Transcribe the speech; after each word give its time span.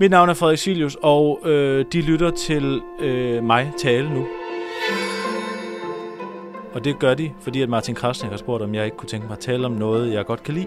Mit 0.00 0.10
navn 0.10 0.28
er 0.28 0.34
Frederik 0.34 0.58
Silius, 0.58 0.96
og 1.02 1.40
øh, 1.44 1.84
de 1.92 2.00
lytter 2.00 2.30
til 2.30 2.82
øh, 3.00 3.44
mig 3.44 3.72
tale 3.78 4.14
nu. 4.14 4.26
Og 6.72 6.84
det 6.84 6.98
gør 6.98 7.14
de, 7.14 7.32
fordi 7.40 7.62
at 7.62 7.68
Martin 7.68 7.94
Krasnik 7.94 8.30
har 8.30 8.36
spurgt, 8.36 8.62
om 8.62 8.74
jeg 8.74 8.84
ikke 8.84 8.96
kunne 8.96 9.08
tænke 9.08 9.26
mig 9.26 9.34
at 9.34 9.40
tale 9.40 9.66
om 9.66 9.72
noget, 9.72 10.12
jeg 10.12 10.26
godt 10.26 10.42
kan 10.42 10.54
lide. 10.54 10.66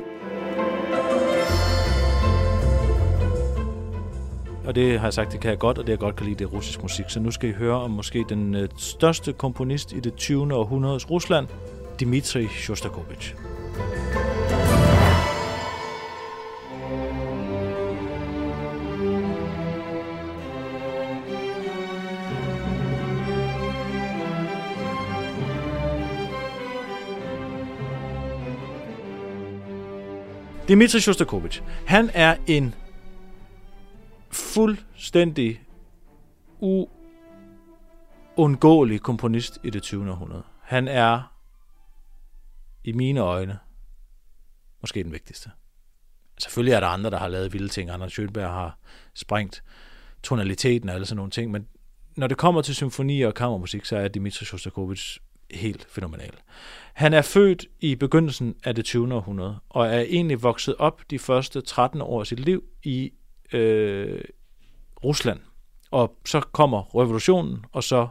Og 4.66 4.76
det 4.76 4.99
har 4.99 5.08
jeg 5.08 5.13
sagt, 5.13 5.32
det 5.32 5.40
kan 5.40 5.49
jeg 5.49 5.59
godt, 5.59 5.77
og 5.77 5.84
det 5.84 5.91
jeg 5.91 5.99
godt 5.99 6.16
kan 6.16 6.26
lide, 6.26 6.40
det 6.40 6.46
er 6.46 6.49
russisk 6.49 6.82
musik. 6.82 7.05
Så 7.09 7.20
nu 7.20 7.32
skal 7.32 7.49
I 7.49 7.54
høre 7.54 7.76
om 7.76 7.91
måske 7.91 8.26
den 8.30 8.55
øh, 8.55 8.70
største 8.77 9.34
komponist 9.34 9.94
i 9.94 9.99
det 9.99 10.16
20. 10.16 10.54
århundredes 10.54 11.12
Rusland, 11.12 11.48
Dmitri 11.99 12.48
Shostakovich. 12.48 13.35
Dmitri 30.68 30.99
Shostakovich, 30.99 31.62
han 31.85 32.10
er 32.13 32.37
en 32.48 32.76
fuldstændig 34.32 35.62
uundgåelig 38.37 39.01
komponist 39.01 39.60
i 39.63 39.70
det 39.70 39.84
20. 39.84 40.12
århundrede. 40.12 40.43
Han 40.62 40.88
er 40.88 41.34
i 42.84 42.91
mine 42.91 43.20
øjne 43.20 43.60
måske 44.82 45.04
den 45.04 45.12
vigtigste. 45.12 45.51
Selvfølgelig 46.40 46.73
er 46.73 46.79
der 46.79 46.88
andre, 46.88 47.10
der 47.10 47.18
har 47.18 47.27
lavet 47.27 47.54
vilde 47.54 47.68
ting. 47.68 47.90
Anders 47.90 48.20
Schönberg 48.20 48.48
har 48.48 48.79
sprængt 49.13 49.63
tonaliteten 50.23 50.90
og 50.90 50.95
alle 50.95 51.05
sådan 51.05 51.18
nogle 51.18 51.32
ting, 51.32 51.51
men 51.51 51.68
når 52.18 52.27
det 52.27 52.38
kommer 52.38 52.62
til 52.62 52.76
symfonier 52.76 53.27
og 53.27 53.34
kammermusik, 53.34 53.85
så 53.85 53.98
er 53.98 54.07
Dmitri 54.07 54.45
Shostakovich 54.45 55.20
helt 55.51 55.87
fænomenal. 55.90 56.34
Han 56.93 57.13
er 57.13 57.21
født 57.21 57.65
i 57.79 57.95
begyndelsen 57.95 58.55
af 58.63 58.76
det 58.76 58.85
20. 58.85 59.13
århundrede, 59.13 59.57
og 59.70 59.87
er 59.87 59.99
egentlig 59.99 60.43
vokset 60.43 60.76
op 60.79 61.01
de 61.09 61.20
første 61.20 61.62
13 61.62 62.01
år 62.01 62.20
af 62.20 62.27
sit 62.27 62.39
liv 62.39 62.63
i 62.84 63.12
øh, 63.54 64.22
Rusland. 65.03 65.39
Og 65.91 66.17
så 66.25 66.39
kommer 66.39 67.01
revolutionen, 67.01 67.66
og 67.72 67.84
så 67.84 68.07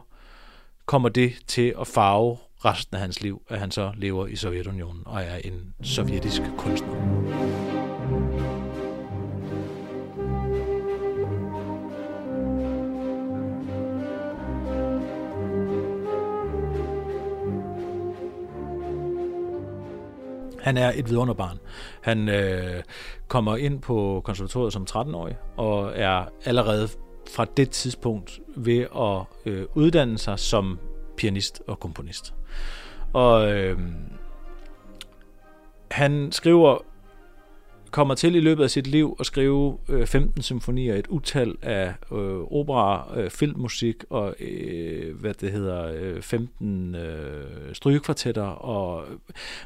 kommer 0.85 1.09
det 1.09 1.33
til 1.47 1.73
at 1.81 1.87
farve 1.87 2.37
resten 2.65 2.95
af 2.95 3.01
hans 3.01 3.21
liv, 3.21 3.41
at 3.49 3.59
han 3.59 3.71
så 3.71 3.91
lever 3.95 4.27
i 4.27 4.35
Sovjetunionen 4.35 5.03
og 5.05 5.21
er 5.21 5.35
en 5.35 5.73
sovjetisk 5.83 6.41
kunstner. 6.57 7.16
Han 20.67 20.77
er 20.77 20.91
et 20.95 21.09
vidunderbarn. 21.09 21.59
Han 22.01 22.29
øh, 22.29 22.83
kommer 23.27 23.57
ind 23.57 23.81
på 23.81 24.21
konservatoriet 24.23 24.73
som 24.73 24.87
13-årig 24.89 25.35
og 25.57 25.91
er 25.95 26.25
allerede 26.45 26.87
fra 27.35 27.45
det 27.57 27.69
tidspunkt 27.69 28.39
ved 28.55 28.79
at 28.79 29.51
øh, 29.51 29.65
uddanne 29.75 30.17
sig 30.17 30.39
som 30.39 30.79
pianist 31.17 31.61
og 31.67 31.79
komponist. 31.79 32.33
Og 33.13 33.51
øh, 33.51 33.79
han 35.91 36.31
skriver 36.31 36.77
kommer 37.97 38.15
til 38.15 38.35
i 38.35 38.39
løbet 38.39 38.63
af 38.63 38.69
sit 38.69 38.87
liv 38.87 39.17
at 39.19 39.25
skrive 39.25 39.77
øh, 39.89 40.07
15 40.07 40.41
symfonier, 40.41 40.95
et 40.95 41.07
utal 41.07 41.55
af 41.61 41.93
øh, 42.11 42.39
opera, 42.51 43.19
øh, 43.19 43.31
filmmusik 43.31 43.95
og 44.09 44.35
øh, 44.39 45.15
hvad 45.15 45.33
det 45.33 45.51
hedder, 45.51 45.91
øh, 45.93 46.21
15 46.21 46.95
øh, 46.95 47.75
strygekvartetter 47.75 48.43
og 48.43 49.05
øh, 49.11 49.17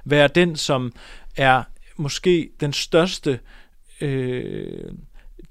være 0.06 0.28
den, 0.28 0.56
som 0.56 0.92
er 1.38 1.64
måske 1.98 2.50
den 2.60 2.74
største 2.74 3.40
øh, 4.02 4.92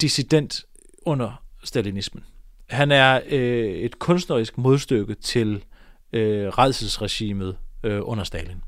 dissident 0.01 0.65
under 1.03 1.43
stalinismen. 1.65 2.25
Han 2.67 2.91
er 2.91 3.21
øh, 3.29 3.71
et 3.71 3.99
kunstnerisk 3.99 4.59
modstykke 4.59 5.15
til 5.15 5.65
øh, 6.13 6.49
redselsregimet 6.49 7.57
øh, 7.83 8.01
under 8.03 8.25
Stalin. 8.25 8.63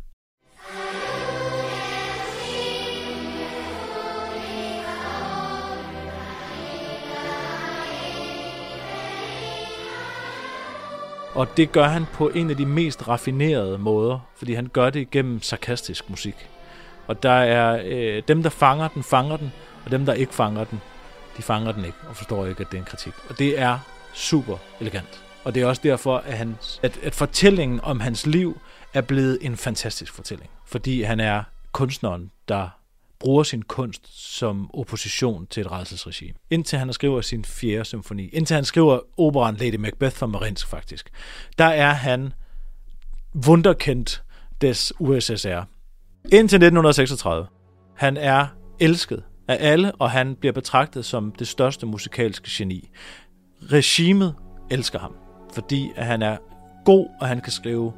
Og 11.34 11.56
det 11.56 11.72
gør 11.72 11.84
han 11.84 12.06
på 12.12 12.28
en 12.28 12.50
af 12.50 12.56
de 12.56 12.66
mest 12.66 13.09
raffinerede 13.09 13.78
måder, 13.78 14.19
fordi 14.37 14.54
han 14.54 14.66
gør 14.66 14.91
det 14.91 15.10
gennem 15.10 15.43
sarkastisk 15.43 16.10
musik. 16.10 16.48
Og 17.06 17.22
der 17.22 17.32
er 17.32 17.82
øh, 17.84 18.22
dem, 18.28 18.43
der 18.43 18.50
fanger 18.50 18.88
den, 18.88 19.03
fanger 19.03 19.37
den, 19.37 19.53
og 19.84 19.91
dem, 19.91 20.06
der 20.06 20.12
ikke 20.12 20.34
fanger 20.34 20.65
den, 20.65 20.81
de 21.37 21.42
fanger 21.42 21.72
den 21.72 21.84
ikke, 21.84 21.98
og 22.09 22.16
forstår 22.16 22.47
ikke, 22.47 22.60
at 22.60 22.66
det 22.71 22.76
er 22.76 22.82
en 22.82 22.87
kritik. 22.87 23.12
Og 23.28 23.38
det 23.38 23.60
er 23.60 23.78
super 24.15 24.56
elegant. 24.81 25.25
Og 25.44 25.54
det 25.54 25.62
er 25.62 25.66
også 25.66 25.82
derfor, 25.84 26.16
at, 26.16 26.38
han, 26.38 26.59
at, 26.82 26.98
at 27.03 27.15
fortællingen 27.15 27.81
om 27.82 28.00
hans 28.00 28.26
liv 28.26 28.60
er 28.94 29.00
blevet 29.00 29.38
en 29.41 29.56
fantastisk 29.56 30.12
fortælling. 30.12 30.50
Fordi 30.66 31.03
han 31.03 31.21
er 31.21 31.42
kunstneren, 31.72 32.31
der 32.48 32.69
bruger 33.22 33.43
sin 33.43 33.62
kunst 33.62 34.34
som 34.38 34.71
opposition 34.75 35.47
til 35.47 35.60
et 35.60 35.72
redselsregime. 35.72 36.34
Indtil 36.50 36.78
han 36.78 36.93
skriver 36.93 37.21
sin 37.21 37.44
fjerde 37.44 37.84
symfoni, 37.84 38.28
indtil 38.28 38.55
han 38.55 38.65
skriver 38.65 38.99
operan 39.19 39.56
Lady 39.56 39.75
Macbeth 39.75 40.16
fra 40.16 40.27
Marinsk 40.27 40.66
faktisk, 40.66 41.10
der 41.59 41.65
er 41.65 41.93
han 41.93 42.33
wunderkendt 43.47 44.22
des 44.60 44.93
USSR. 44.99 45.65
Indtil 46.25 46.56
1936. 46.56 47.47
Han 47.97 48.16
er 48.16 48.47
elsket 48.81 49.22
af 49.49 49.56
alle, 49.60 49.93
og 49.94 50.10
han 50.10 50.37
bliver 50.37 50.53
betragtet 50.53 51.04
som 51.04 51.33
det 51.33 51.49
største 51.49 51.87
musikalske 51.87 52.49
geni. 52.50 52.89
Regimet 53.62 54.34
elsker 54.71 54.99
ham, 54.99 55.15
fordi 55.54 55.91
at 55.97 56.06
han 56.06 56.22
er 56.22 56.37
god, 56.84 57.09
og 57.21 57.28
han 57.28 57.41
kan 57.41 57.53
skrive 57.53 57.93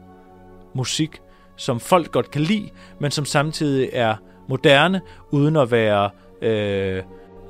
musik, 0.75 1.21
som 1.57 1.81
folk 1.81 2.13
godt 2.13 2.31
kan 2.31 2.43
lide, 2.43 2.71
men 3.01 3.11
som 3.11 3.25
samtidig 3.25 3.91
er 3.93 4.17
moderne, 4.49 5.01
uden 5.31 5.57
at 5.57 5.71
være... 5.71 6.11
Øh, 6.43 7.03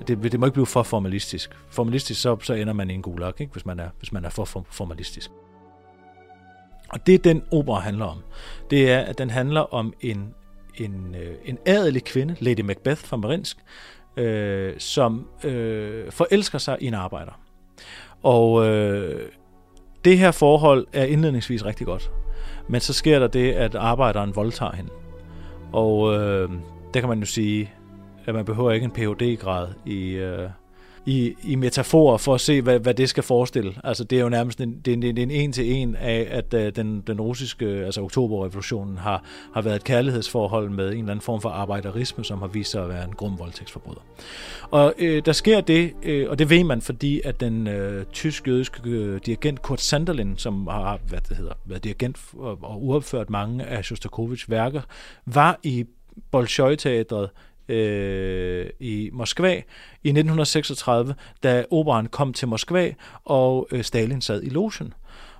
det, 0.08 0.32
det 0.32 0.40
må 0.40 0.46
ikke 0.46 0.54
blive 0.54 0.66
for 0.66 0.82
formalistisk. 0.82 1.50
Formalistisk, 1.70 2.20
så, 2.22 2.36
så 2.42 2.54
ender 2.54 2.72
man 2.72 2.90
i 2.90 2.94
en 2.94 3.02
gulag, 3.02 3.32
ikke? 3.40 3.52
Hvis, 3.52 3.66
man 3.66 3.80
er, 3.80 3.88
hvis 3.98 4.12
man 4.12 4.24
er 4.24 4.28
for, 4.28 4.44
formalistisk. 4.70 5.30
Og 6.88 7.06
det 7.06 7.24
den 7.24 7.42
opera 7.52 7.80
handler 7.80 8.04
om, 8.04 8.18
det 8.70 8.90
er, 8.92 9.00
at 9.00 9.18
den 9.18 9.30
handler 9.30 9.74
om 9.74 9.94
en, 10.00 10.34
en, 10.74 11.14
øh, 11.14 11.34
en 11.44 11.58
adelig 11.66 12.04
kvinde, 12.04 12.36
Lady 12.40 12.60
Macbeth 12.60 13.00
fra 13.00 13.16
Marinsk, 13.16 13.56
øh, 14.16 14.74
som 14.78 15.28
øh, 15.44 16.12
forelsker 16.12 16.58
sig 16.58 16.76
i 16.80 16.86
en 16.86 16.94
arbejder. 16.94 17.40
Og 18.22 18.66
øh, 18.66 19.28
det 20.04 20.18
her 20.18 20.30
forhold 20.30 20.86
er 20.92 21.04
indledningsvis 21.04 21.64
rigtig 21.64 21.86
godt. 21.86 22.10
Men 22.68 22.80
så 22.80 22.92
sker 22.92 23.18
der 23.18 23.26
det, 23.26 23.52
at 23.52 23.74
arbejderen 23.74 24.36
voldtager 24.36 24.72
hende. 24.72 24.90
Og 25.72 26.14
øh, 26.14 26.50
der 26.94 27.00
kan 27.00 27.08
man 27.08 27.20
jo 27.20 27.26
sige, 27.26 27.70
at 28.26 28.34
man 28.34 28.44
behøver 28.44 28.72
ikke 28.72 28.84
en 28.84 28.90
Ph.D.-grad 28.90 29.68
i, 29.86 30.10
øh, 30.10 30.48
i, 31.06 31.34
i 31.44 31.54
metaforer 31.54 32.18
for 32.18 32.34
at 32.34 32.40
se, 32.40 32.62
hvad, 32.62 32.78
hvad 32.78 32.94
det 32.94 33.08
skal 33.08 33.22
forestille. 33.22 33.74
Altså 33.84 34.04
det 34.04 34.18
er 34.18 34.22
jo 34.22 34.28
nærmest 34.28 34.60
en, 34.60 34.80
det 34.84 34.88
er 34.88 34.92
en, 34.92 35.02
det 35.02 35.18
er 35.18 35.22
en 35.22 35.30
en 35.30 35.52
til 35.52 35.72
en 35.72 35.96
af, 35.96 36.28
at 36.30 36.54
øh, 36.54 36.76
den, 36.76 37.00
den 37.06 37.20
russiske, 37.20 37.66
altså 37.66 38.02
oktoberrevolutionen 38.02 38.98
har, 38.98 39.24
har 39.54 39.62
været 39.62 39.76
et 39.76 39.84
kærlighedsforhold 39.84 40.70
med 40.70 40.88
en 40.88 40.98
eller 40.98 41.10
anden 41.10 41.20
form 41.20 41.40
for 41.40 41.48
arbejderisme, 41.48 42.24
som 42.24 42.38
har 42.38 42.46
vist 42.46 42.70
sig 42.70 42.82
at 42.82 42.88
være 42.88 43.04
en 43.04 43.12
grum 43.12 43.38
voldtægtsforbryder. 43.38 44.00
Og 44.70 44.94
øh, 44.98 45.22
der 45.24 45.32
sker 45.32 45.60
det, 45.60 45.92
øh, 46.02 46.30
og 46.30 46.38
det 46.38 46.50
ved 46.50 46.64
man, 46.64 46.80
fordi 46.80 47.20
at 47.24 47.40
den 47.40 47.66
øh, 47.66 48.04
tysk-jødiske 48.12 48.90
øh, 48.90 49.20
dirigent 49.26 49.62
Kurt 49.62 49.80
Sanderlin, 49.80 50.36
som 50.36 50.66
har 50.66 50.98
hvad 51.08 51.20
det 51.28 51.36
hedder, 51.36 51.54
været 51.64 51.84
dirigent 51.84 52.18
og, 52.38 52.58
og 52.62 52.84
uopført 52.84 53.30
mange 53.30 53.64
af 53.64 53.84
Shostakovichs 53.84 54.50
værker, 54.50 54.80
var 55.26 55.60
i 55.62 55.84
Bolshoi-teatret 56.30 57.30
øh, 57.68 58.66
i 58.80 59.10
Moskva 59.12 59.52
i 60.02 60.08
1936, 60.08 61.14
da 61.42 61.64
operan 61.70 62.06
kom 62.06 62.32
til 62.32 62.48
Moskva, 62.48 62.92
og 63.24 63.68
øh, 63.72 63.84
Stalin 63.84 64.20
sad 64.20 64.42
i 64.42 64.48
logen. 64.48 64.92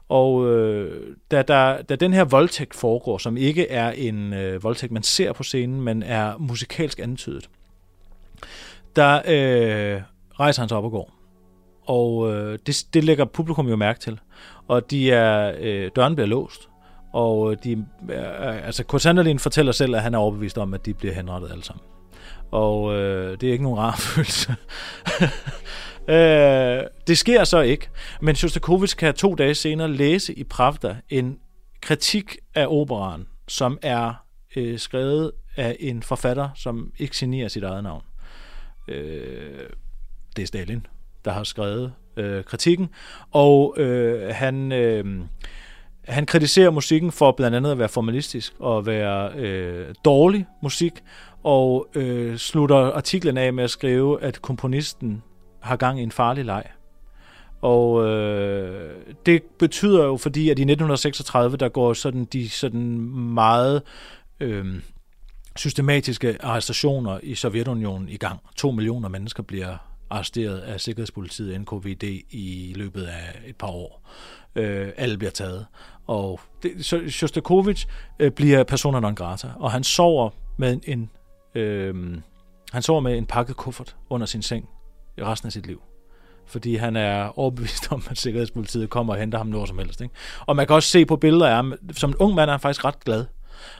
Og 0.08 0.50
øh, 0.50 1.16
da, 1.30 1.42
der, 1.42 1.82
da 1.82 1.96
den 1.96 2.12
her 2.12 2.24
voldtægt 2.24 2.74
foregår, 2.74 3.18
som 3.18 3.36
ikke 3.36 3.70
er 3.70 3.90
en 3.90 4.32
øh, 4.32 4.62
voldtægt, 4.62 4.92
man 4.92 5.02
ser 5.02 5.32
på 5.32 5.42
scenen, 5.42 5.80
men 5.80 6.02
er 6.02 6.36
musikalsk 6.38 6.98
antydet, 6.98 7.50
der 8.96 9.16
øh, 9.16 10.02
rejser 10.40 10.62
han 10.62 10.68
sig 10.68 10.78
op 10.78 10.84
og 10.84 10.90
går. 10.90 11.10
Og 11.86 12.32
øh, 12.32 12.58
det, 12.66 12.86
det 12.94 13.04
lægger 13.04 13.24
publikum 13.24 13.68
jo 13.68 13.76
mærke 13.76 14.00
til. 14.00 14.20
Og 14.68 14.90
de 14.90 15.10
er, 15.10 15.54
øh, 15.60 15.90
døren 15.96 16.14
bliver 16.14 16.28
låst. 16.28 16.68
Og 17.14 17.52
øh, 17.52 17.58
de, 17.64 17.72
øh, 17.72 18.18
øh, 18.18 18.66
altså 18.66 18.84
Kurt 18.84 19.02
Sanderlin 19.02 19.38
fortæller 19.38 19.72
selv, 19.72 19.94
at 19.94 20.02
han 20.02 20.14
er 20.14 20.18
overbevist 20.18 20.58
om, 20.58 20.74
at 20.74 20.86
de 20.86 20.94
bliver 20.94 21.14
henrettet 21.14 21.50
alle 21.50 21.64
sammen. 21.64 21.84
Og 22.50 22.94
øh, 22.94 23.40
det 23.40 23.48
er 23.48 23.52
ikke 23.52 23.64
nogen 23.64 23.78
rar 23.78 23.96
følelse. 24.14 24.56
øh, 26.08 26.84
det 27.06 27.18
sker 27.18 27.44
så 27.44 27.60
ikke. 27.60 27.88
Men 28.20 28.34
Shostakovich 28.34 28.96
kan 28.96 29.14
to 29.14 29.34
dage 29.34 29.54
senere 29.54 29.92
læse 29.92 30.34
i 30.34 30.44
Pravda 30.44 30.96
en 31.08 31.38
kritik 31.80 32.36
af 32.54 32.66
operaen, 32.68 33.26
som 33.48 33.78
er 33.82 34.24
øh, 34.56 34.78
skrevet 34.78 35.32
af 35.56 35.76
en 35.80 36.02
forfatter, 36.02 36.48
som 36.54 36.92
ikke 36.98 37.16
signerer 37.16 37.48
sit 37.48 37.64
eget 37.64 37.82
navn. 37.82 38.02
Øh, 38.88 39.68
det 40.36 40.42
er 40.42 40.46
Stalin, 40.46 40.86
der 41.24 41.32
har 41.32 41.44
skrevet 41.44 41.92
øh, 42.16 42.44
kritikken. 42.44 42.88
Og 43.30 43.74
øh, 43.78 44.34
han... 44.34 44.72
Øh, 44.72 45.04
han 46.08 46.26
kritiserer 46.26 46.70
musikken 46.70 47.12
for 47.12 47.32
blandt 47.32 47.56
andet 47.56 47.70
at 47.70 47.78
være 47.78 47.88
formalistisk 47.88 48.54
og 48.58 48.86
være 48.86 49.32
øh, 49.36 49.94
dårlig 50.04 50.46
musik, 50.62 50.92
og 51.42 51.86
øh, 51.94 52.36
slutter 52.36 52.76
artiklen 52.76 53.36
af 53.36 53.52
med 53.52 53.64
at 53.64 53.70
skrive, 53.70 54.22
at 54.22 54.42
komponisten 54.42 55.22
har 55.60 55.76
gang 55.76 56.00
i 56.00 56.02
en 56.02 56.10
farlig 56.12 56.44
leg. 56.44 56.64
Og 57.62 58.06
øh, 58.06 58.90
det 59.26 59.42
betyder 59.58 60.04
jo, 60.04 60.16
fordi 60.16 60.50
at 60.50 60.58
i 60.58 60.62
1936, 60.62 61.56
der 61.56 61.68
går 61.68 61.92
sådan 61.92 62.24
de 62.24 62.48
sådan 62.48 62.98
meget 63.34 63.82
øh, 64.40 64.74
systematiske 65.56 66.36
arrestationer 66.40 67.18
i 67.22 67.34
Sovjetunionen 67.34 68.08
i 68.08 68.16
gang. 68.16 68.40
To 68.56 68.70
millioner 68.70 69.08
mennesker 69.08 69.42
bliver 69.42 69.93
arresteret 70.10 70.58
af 70.58 70.80
Sikkerhedspolitiet 70.80 71.60
NKVD 71.60 72.02
i 72.30 72.72
løbet 72.76 73.02
af 73.02 73.40
et 73.46 73.56
par 73.56 73.68
år. 73.68 74.10
Øh, 74.54 74.88
alle 74.96 75.18
bliver 75.18 75.30
taget. 75.30 75.66
Og 76.06 76.40
det, 76.62 76.84
så 76.84 77.02
Shostakovich 77.08 77.86
øh, 78.18 78.30
bliver 78.30 78.64
persona 78.64 79.00
non 79.00 79.14
grata, 79.14 79.48
og 79.56 79.72
han 79.72 79.84
sover 79.84 80.30
med 80.56 80.80
en 80.86 81.10
øh, 81.54 82.18
han 82.72 82.82
sover 82.82 83.00
med 83.00 83.18
en 83.18 83.26
pakket 83.26 83.56
kuffert 83.56 83.96
under 84.10 84.26
sin 84.26 84.42
seng 84.42 84.68
i 85.18 85.22
resten 85.22 85.46
af 85.46 85.52
sit 85.52 85.66
liv. 85.66 85.82
Fordi 86.46 86.76
han 86.76 86.96
er 86.96 87.38
overbevist 87.38 87.92
om, 87.92 88.02
at 88.10 88.18
Sikkerhedspolitiet 88.18 88.90
kommer 88.90 89.14
og 89.14 89.20
henter 89.20 89.38
ham 89.38 89.46
når 89.46 89.64
som 89.64 89.78
helst. 89.78 90.00
Ikke? 90.00 90.14
Og 90.40 90.56
man 90.56 90.66
kan 90.66 90.76
også 90.76 90.88
se 90.88 91.06
på 91.06 91.16
billeder 91.16 91.48
af 91.48 91.54
ham, 91.54 91.74
som 91.92 92.10
en 92.10 92.16
ung 92.16 92.34
mand 92.34 92.50
er 92.50 92.52
han 92.52 92.60
faktisk 92.60 92.84
ret 92.84 93.04
glad. 93.04 93.24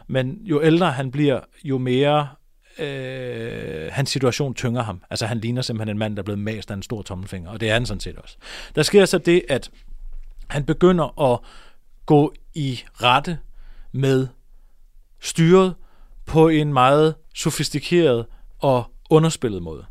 Men 0.06 0.38
jo 0.43 0.62
ældre 0.62 0.91
han 0.91 1.11
bliver, 1.11 1.41
jo 1.65 1.79
mere 1.79 2.29
øh, 2.79 3.93
hans 3.93 4.11
situation 4.11 4.55
tynger 4.55 4.82
ham. 4.82 5.03
Altså 5.11 5.26
han 5.26 5.38
ligner 5.38 5.62
simpelthen 5.62 5.94
en 5.94 5.99
mand, 5.99 6.17
der 6.17 6.23
er 6.23 6.25
blevet 6.25 6.38
mast 6.38 6.71
af 6.71 6.75
en 6.75 6.82
stor 6.82 7.03
tommelfinger, 7.03 7.50
og 7.50 7.61
det 7.61 7.69
er 7.69 7.73
han 7.73 7.87
sådan 7.87 8.00
set 8.00 8.17
også. 8.17 8.37
Der 8.75 8.82
sker 8.82 9.05
så 9.05 9.19
det, 9.19 9.43
at 9.49 9.71
han 10.49 10.65
begynder 10.65 11.32
at 11.32 11.41
gå 12.06 12.35
i 12.55 12.81
rette 12.93 13.38
med 13.93 14.26
styret 15.21 15.75
på 16.26 16.49
en 16.49 16.73
meget 16.73 17.15
sofistikeret 17.35 18.26
og 18.59 18.85
underspillet 19.11 19.62
måde. 19.62 19.85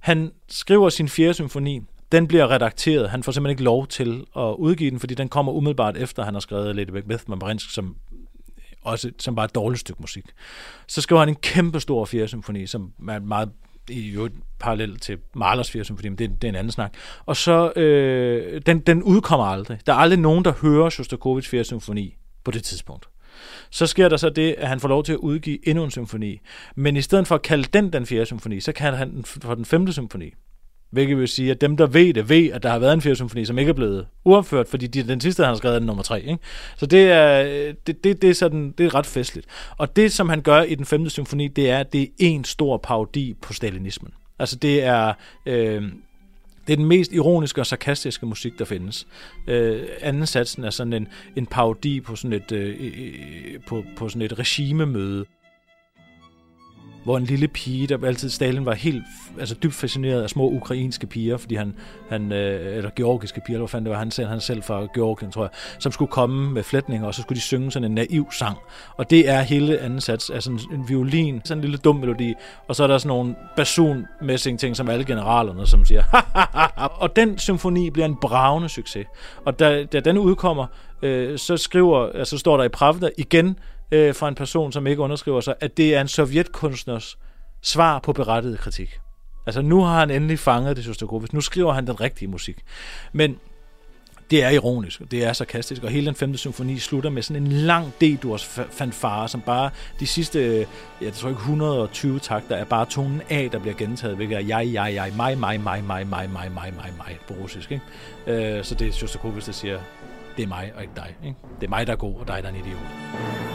Han 0.00 0.32
skriver 0.48 0.88
sin 0.88 1.08
fjerde 1.08 1.34
symfoni, 1.34 1.80
den 2.12 2.28
bliver 2.28 2.50
redakteret. 2.50 3.10
Han 3.10 3.22
får 3.22 3.32
simpelthen 3.32 3.50
ikke 3.50 3.64
lov 3.64 3.86
til 3.86 4.24
at 4.36 4.54
udgive 4.58 4.90
den, 4.90 5.00
fordi 5.00 5.14
den 5.14 5.28
kommer 5.28 5.52
umiddelbart 5.52 5.96
efter, 5.96 6.24
han 6.24 6.34
har 6.34 6.40
skrevet 6.40 6.76
Lady 6.76 6.90
Macbeth 6.90 7.24
med 7.28 7.36
Marinsk, 7.36 7.70
som 7.70 7.96
også 8.88 9.10
som 9.18 9.34
bare 9.34 9.44
et 9.44 9.54
dårligt 9.54 9.80
stykke 9.80 10.00
musik. 10.00 10.24
Så 10.86 11.00
skrev 11.00 11.18
han 11.18 11.28
en 11.28 11.34
kæmpe 11.34 11.80
stor 11.80 12.04
fjerde 12.04 12.28
symfoni, 12.28 12.66
som 12.66 12.92
er 13.08 13.18
meget 13.18 13.50
i 13.90 14.10
jo 14.10 14.28
parallel 14.58 14.98
til 14.98 15.18
Mahlers 15.34 15.70
fjerde 15.70 15.84
symfoni, 15.84 16.08
men 16.08 16.18
det, 16.18 16.30
det 16.42 16.44
er 16.44 16.48
en 16.48 16.56
anden 16.56 16.72
snak. 16.72 16.94
Og 17.26 17.36
så, 17.36 17.72
øh, 17.76 18.62
den, 18.66 18.80
den 18.80 19.02
udkommer 19.02 19.46
aldrig. 19.46 19.78
Der 19.86 19.92
er 19.92 19.96
aldrig 19.96 20.18
nogen, 20.18 20.44
der 20.44 20.52
hører 20.62 20.90
Shostakovichs 20.90 21.48
fjerde 21.48 21.64
symfoni 21.64 22.16
på 22.44 22.50
det 22.50 22.64
tidspunkt. 22.64 23.08
Så 23.70 23.86
sker 23.86 24.08
der 24.08 24.16
så 24.16 24.30
det, 24.30 24.54
at 24.58 24.68
han 24.68 24.80
får 24.80 24.88
lov 24.88 25.04
til 25.04 25.12
at 25.12 25.18
udgive 25.18 25.68
endnu 25.68 25.84
en 25.84 25.90
symfoni. 25.90 26.40
Men 26.74 26.96
i 26.96 27.02
stedet 27.02 27.26
for 27.26 27.34
at 27.34 27.42
kalde 27.42 27.64
den 27.72 27.92
den 27.92 28.06
fjerde 28.06 28.26
symfoni, 28.26 28.60
så 28.60 28.72
kalder 28.72 28.98
han 28.98 29.10
den 29.10 29.24
for 29.24 29.54
den 29.54 29.64
femte 29.64 29.92
symfoni. 29.92 30.30
Hvilket 30.90 31.18
vil 31.18 31.28
sige, 31.28 31.50
at 31.50 31.60
dem, 31.60 31.76
der 31.76 31.86
ved 31.86 32.14
det, 32.14 32.28
ved, 32.28 32.50
at 32.52 32.62
der 32.62 32.68
har 32.68 32.78
været 32.78 32.92
en 32.92 33.00
fjerde 33.00 33.16
symfoni, 33.16 33.44
som 33.44 33.58
ikke 33.58 33.68
er 33.68 33.74
blevet 33.74 34.06
uopført, 34.24 34.68
fordi 34.68 34.86
de, 34.86 35.02
den 35.02 35.20
sidste, 35.20 35.42
han 35.42 35.48
har 35.48 35.56
skrevet, 35.56 35.74
er 35.74 35.78
den 35.78 35.86
nummer 35.86 36.02
tre. 36.02 36.20
Ikke? 36.20 36.38
Så 36.76 36.86
det 36.86 37.10
er, 37.10 37.42
det, 37.86 38.04
det, 38.04 38.22
det, 38.22 38.30
er 38.30 38.34
sådan, 38.34 38.74
det 38.78 38.86
er 38.86 38.94
ret 38.94 39.06
festligt. 39.06 39.46
Og 39.76 39.96
det, 39.96 40.12
som 40.12 40.28
han 40.28 40.40
gør 40.40 40.62
i 40.62 40.74
den 40.74 40.84
femte 40.84 41.10
symfoni, 41.10 41.48
det 41.48 41.70
er, 41.70 41.78
at 41.78 41.92
det 41.92 42.02
er 42.02 42.08
en 42.18 42.44
stor 42.44 42.76
parodi 42.76 43.34
på 43.42 43.52
stalinismen. 43.52 44.12
Altså 44.38 44.56
det 44.56 44.82
er... 44.82 45.12
Øh, 45.46 45.82
det 46.66 46.72
er 46.72 46.76
den 46.76 46.86
mest 46.86 47.12
ironiske 47.12 47.60
og 47.60 47.66
sarkastiske 47.66 48.26
musik, 48.26 48.58
der 48.58 48.64
findes. 48.64 49.06
Øh, 49.46 49.82
anden 50.00 50.26
satsen 50.26 50.64
er 50.64 50.70
sådan 50.70 50.92
en, 50.92 51.08
en 51.36 51.46
parodi 51.46 52.00
på 52.00 52.16
sådan 52.16 52.32
et, 52.32 52.52
øh, 52.52 53.60
på, 53.66 53.84
på 53.96 54.08
sådan 54.08 54.22
et 54.22 54.38
regimemøde 54.38 55.24
hvor 57.08 57.16
en 57.16 57.24
lille 57.24 57.48
pige, 57.48 57.86
der 57.86 58.06
altid 58.06 58.30
Stalin 58.30 58.66
var 58.66 58.74
helt 58.74 59.04
altså 59.38 59.54
dybt 59.54 59.74
fascineret 59.74 60.22
af 60.22 60.30
små 60.30 60.50
ukrainske 60.50 61.06
piger, 61.06 61.36
fordi 61.36 61.54
han, 61.54 61.74
han 62.08 62.32
øh, 62.32 62.76
eller 62.76 62.90
georgiske 62.96 63.40
piger, 63.46 63.56
eller 63.56 63.62
hvad 63.62 63.68
fanden 63.68 63.84
det 63.84 63.92
var, 63.92 63.98
han 63.98 64.10
selv, 64.10 64.28
han 64.28 64.40
selv 64.40 64.62
fra 64.62 64.86
Georgien, 64.94 65.32
tror 65.32 65.42
jeg, 65.42 65.50
som 65.78 65.92
skulle 65.92 66.10
komme 66.10 66.50
med 66.50 66.62
flætninger, 66.62 67.06
og 67.06 67.14
så 67.14 67.22
skulle 67.22 67.36
de 67.36 67.40
synge 67.40 67.72
sådan 67.72 67.84
en 67.84 67.94
naiv 67.94 68.32
sang. 68.32 68.58
Og 68.96 69.10
det 69.10 69.28
er 69.28 69.40
hele 69.40 69.78
anden 69.78 70.00
sats, 70.00 70.30
altså 70.30 70.50
en, 70.50 70.60
en 70.72 70.88
violin, 70.88 71.40
sådan 71.44 71.58
en 71.58 71.62
lille 71.62 71.76
dum 71.76 71.96
melodi, 71.96 72.34
og 72.68 72.76
så 72.76 72.82
er 72.82 72.86
der 72.86 72.98
sådan 72.98 73.08
nogle 73.08 73.34
basun-messing 73.56 74.58
ting, 74.58 74.76
som 74.76 74.88
alle 74.88 75.04
generalerne, 75.04 75.66
som 75.66 75.84
siger, 75.84 76.02
og 77.00 77.16
den 77.16 77.38
symfoni 77.38 77.90
bliver 77.90 78.06
en 78.06 78.16
bravende 78.16 78.68
succes. 78.68 79.06
Og 79.44 79.58
da, 79.58 79.84
da 79.84 80.00
den 80.00 80.18
udkommer, 80.18 80.66
øh, 81.02 81.38
så 81.38 81.56
skriver, 81.56 82.08
altså 82.14 82.38
står 82.38 82.56
der 82.56 82.64
i 82.64 82.68
Pravda 82.68 83.10
igen, 83.18 83.58
øh, 83.90 84.14
fra 84.14 84.28
en 84.28 84.34
person, 84.34 84.72
som 84.72 84.86
ikke 84.86 85.02
underskriver 85.02 85.40
sig, 85.40 85.54
at 85.60 85.76
det 85.76 85.94
er 85.94 86.00
en 86.00 86.08
sovjetkunstners 86.08 87.18
svar 87.62 87.98
på 87.98 88.12
berettiget 88.12 88.58
kritik. 88.58 89.00
Altså 89.46 89.62
nu 89.62 89.82
har 89.82 89.98
han 89.98 90.10
endelig 90.10 90.38
fanget 90.38 90.76
det 90.76 90.84
Shostakovich. 90.84 91.34
Nu 91.34 91.40
skriver 91.40 91.72
han 91.72 91.86
den 91.86 92.00
rigtige 92.00 92.28
musik. 92.28 92.56
Men 93.12 93.38
det 94.30 94.44
er 94.44 94.48
ironisk, 94.48 95.02
det 95.10 95.24
er 95.24 95.32
sarkastisk, 95.32 95.82
og 95.82 95.90
hele 95.90 96.06
den 96.06 96.14
femte 96.14 96.38
symfoni 96.38 96.78
slutter 96.78 97.10
med 97.10 97.22
sådan 97.22 97.42
en 97.42 97.52
lang 97.52 97.92
D-durs 98.00 98.60
fanfare, 98.70 99.28
som 99.28 99.40
bare 99.40 99.70
de 100.00 100.06
sidste, 100.06 100.38
øh, 100.38 100.66
jeg 101.00 101.12
tror 101.12 101.28
ikke 101.28 101.38
120 101.38 102.18
takter, 102.18 102.56
er 102.56 102.64
bare 102.64 102.86
tonen 102.86 103.22
A, 103.30 103.48
der 103.52 103.58
bliver 103.58 103.74
gentaget, 103.74 104.16
hvilket 104.16 104.36
er 104.36 104.40
jeg, 104.40 104.72
jeg, 104.72 104.94
jeg, 104.94 105.12
mig, 105.16 105.38
mig, 105.38 105.60
mig, 105.60 105.84
mig, 105.84 106.06
mig, 106.06 106.30
mig, 106.30 106.52
mig, 106.52 106.74
mig, 106.74 106.92
mig, 106.96 107.18
på 107.28 107.34
russisk. 107.34 107.72
Ikke? 107.72 108.56
Øh, 108.56 108.64
så 108.64 108.74
det 108.74 108.88
er 108.88 108.92
Shostakovich, 108.92 109.46
der 109.46 109.52
siger, 109.52 109.78
det 110.36 110.42
er 110.42 110.48
mig 110.48 110.72
og 110.76 110.82
ikke 110.82 110.94
dig. 110.96 111.16
Ikke? 111.24 111.36
Det 111.60 111.66
er 111.66 111.70
mig, 111.70 111.86
der 111.86 111.92
er 111.92 111.96
god, 111.96 112.14
og 112.14 112.28
dig, 112.28 112.42
der 112.42 112.48
er 112.48 112.52
en 112.52 112.60
idiot. 112.60 113.47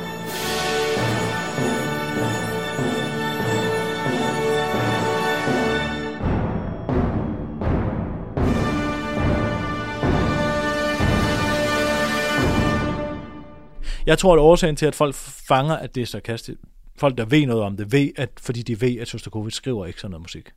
Jeg 14.05 14.17
tror, 14.17 14.33
at 14.33 14.39
årsagen 14.39 14.75
til, 14.75 14.85
at 14.85 14.95
folk 14.95 15.15
fanger, 15.15 15.75
at 15.75 15.95
det 15.95 16.01
er 16.01 16.05
sarkastisk, 16.05 16.59
folk, 16.95 17.17
der 17.17 17.25
ved 17.25 17.45
noget 17.45 17.63
om 17.63 17.77
det, 17.77 17.91
ved, 17.91 18.09
at, 18.15 18.29
fordi 18.41 18.61
de 18.61 18.81
ved, 18.81 18.97
at 18.97 19.07
Shostakovich 19.07 19.57
skriver 19.57 19.85
ikke 19.85 19.99
sådan 19.99 20.11
noget 20.11 20.21
musik. 20.21 20.51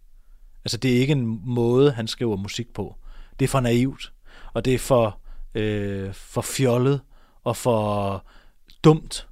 Altså, 0.64 0.76
det 0.76 0.96
er 0.96 1.00
ikke 1.00 1.12
en 1.12 1.40
måde, 1.44 1.90
han 1.92 2.08
skriver 2.08 2.36
musik 2.36 2.74
på. 2.74 2.96
Det 3.38 3.44
er 3.44 3.48
for 3.48 3.60
naivt, 3.60 4.12
og 4.52 4.64
det 4.64 4.74
er 4.74 4.78
for, 4.78 5.18
øh, 5.54 6.14
for 6.14 6.40
fjollet, 6.40 7.00
og 7.44 7.56
for 7.56 8.24
dumt. 8.84 9.28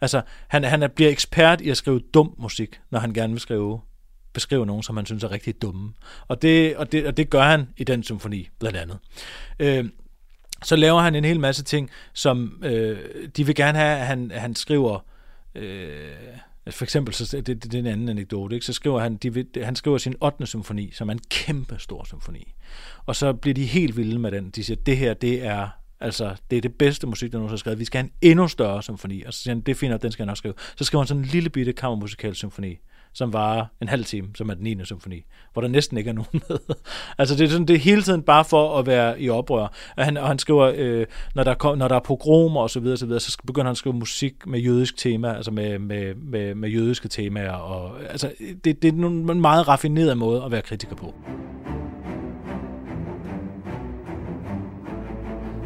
Altså, 0.00 0.22
han, 0.48 0.64
han 0.64 0.90
bliver 0.96 1.10
ekspert 1.10 1.60
i 1.60 1.70
at 1.70 1.76
skrive 1.76 2.00
dum 2.14 2.34
musik, 2.38 2.80
når 2.90 2.98
han 2.98 3.12
gerne 3.14 3.32
vil 3.32 3.40
skrive 3.40 3.80
beskrive 4.32 4.66
nogen, 4.66 4.82
som 4.82 4.96
han 4.96 5.06
synes 5.06 5.24
er 5.24 5.30
rigtig 5.30 5.62
dumme. 5.62 5.92
Og 6.28 6.42
det, 6.42 6.76
og 6.76 6.92
det, 6.92 7.06
og 7.06 7.16
det 7.16 7.30
gør 7.30 7.42
han 7.42 7.68
i 7.76 7.84
den 7.84 8.02
symfoni, 8.02 8.48
blandt 8.58 8.78
andet. 8.78 8.98
Øh, 9.58 9.84
så 10.64 10.76
laver 10.76 11.00
han 11.00 11.14
en 11.14 11.24
hel 11.24 11.40
masse 11.40 11.64
ting, 11.64 11.90
som 12.12 12.62
øh, 12.64 12.98
de 13.36 13.46
vil 13.46 13.54
gerne 13.54 13.78
have, 13.78 13.98
at 13.98 14.06
han, 14.06 14.30
han 14.34 14.54
skriver... 14.54 15.04
Øh, 15.54 16.10
for 16.70 16.84
eksempel, 16.84 17.14
så 17.14 17.36
det, 17.36 17.46
det, 17.46 17.62
det 17.62 17.74
er 17.74 17.78
en 17.78 17.86
anden 17.86 18.08
anekdote, 18.08 18.54
ikke? 18.54 18.66
så 18.66 18.72
skriver 18.72 19.00
han, 19.00 19.16
de 19.16 19.34
vil, 19.34 19.46
han 19.62 19.76
skriver 19.76 19.98
sin 19.98 20.14
8. 20.20 20.46
symfoni, 20.46 20.90
som 20.92 21.08
er 21.08 21.12
en 21.12 21.20
kæmpe 21.30 21.76
stor 21.78 22.04
symfoni. 22.04 22.54
Og 23.06 23.16
så 23.16 23.32
bliver 23.32 23.54
de 23.54 23.64
helt 23.64 23.96
vilde 23.96 24.18
med 24.18 24.30
den. 24.30 24.50
De 24.50 24.64
siger, 24.64 24.76
det 24.86 24.96
her, 24.96 25.14
det 25.14 25.46
er 25.46 25.68
Altså, 26.00 26.36
det 26.50 26.56
er 26.56 26.60
det 26.60 26.74
bedste 26.74 27.06
musik, 27.06 27.32
der 27.32 27.38
nogensinde 27.38 27.52
har 27.52 27.56
skrevet. 27.56 27.78
Vi 27.78 27.84
skal 27.84 27.98
have 27.98 28.10
en 28.22 28.30
endnu 28.30 28.48
større 28.48 28.82
symfoni. 28.82 29.22
Og 29.22 29.34
så 29.34 29.42
siger 29.42 29.54
han, 29.54 29.60
det 29.60 29.72
er 29.72 29.76
fint, 29.76 30.02
den 30.02 30.12
skal 30.12 30.22
jeg 30.22 30.26
nok 30.26 30.36
skrive. 30.36 30.54
Så 30.76 30.84
skriver 30.84 31.02
han 31.02 31.06
sådan 31.06 31.22
en 31.22 31.28
lille 31.28 31.50
bitte 31.50 31.72
kammermusikal 31.72 32.34
symfoni, 32.34 32.78
som 33.14 33.32
var 33.32 33.70
en 33.82 33.88
halv 33.88 34.04
time, 34.04 34.28
som 34.34 34.50
er 34.50 34.54
den 34.54 34.62
9. 34.62 34.84
symfoni, 34.84 35.24
hvor 35.52 35.62
der 35.62 35.68
næsten 35.68 35.98
ikke 35.98 36.10
er 36.10 36.14
nogen 36.14 36.42
med. 36.48 36.58
altså 37.18 37.36
det 37.36 37.44
er, 37.44 37.48
sådan, 37.48 37.66
det 37.66 37.74
er 37.74 37.80
hele 37.80 38.02
tiden 38.02 38.22
bare 38.22 38.44
for 38.44 38.78
at 38.78 38.86
være 38.86 39.20
i 39.20 39.30
oprør. 39.30 39.66
Og 39.96 40.04
han, 40.04 40.16
og 40.16 40.28
han 40.28 40.38
skriver, 40.38 40.72
øh, 40.76 41.06
når, 41.34 41.44
der 41.44 41.54
kom, 41.54 41.78
når 41.78 41.88
der 41.88 41.96
er 41.96 42.00
pogromer 42.00 42.60
og 42.60 42.70
så 42.70 42.80
videre, 42.80 42.96
så, 42.96 43.06
videre, 43.06 43.20
så 43.20 43.38
begynder 43.46 43.66
han 43.66 43.70
at 43.70 43.76
skrive 43.76 43.94
musik 43.94 44.46
med 44.46 44.60
jødisk 44.60 44.96
tema, 44.96 45.32
altså 45.32 45.50
med, 45.50 45.78
med, 45.78 46.14
med, 46.14 46.54
med 46.54 46.68
jødiske 46.68 47.08
temaer. 47.08 47.52
Og, 47.52 47.92
altså 48.10 48.32
det, 48.64 48.82
det 48.82 48.88
er 48.88 48.92
en 48.92 49.40
meget 49.40 49.68
raffineret 49.68 50.18
måde 50.18 50.42
at 50.44 50.50
være 50.50 50.62
kritiker 50.62 50.96
på. 50.96 51.14